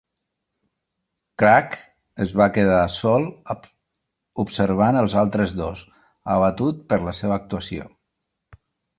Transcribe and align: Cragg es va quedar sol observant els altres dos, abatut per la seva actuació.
Cragg 1.41 1.75
es 2.23 2.31
va 2.39 2.47
quedar 2.55 2.79
sol 2.93 3.27
observant 4.43 4.97
els 5.01 5.17
altres 5.23 5.53
dos, 5.59 5.83
abatut 6.37 6.81
per 6.95 6.99
la 7.09 7.13
seva 7.19 7.37
actuació. 7.37 7.87